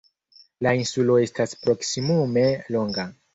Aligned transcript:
La 0.65 0.71
insulo 0.83 1.17
estas 1.25 1.53
proksimume 1.67 2.47
longa. 2.79 3.07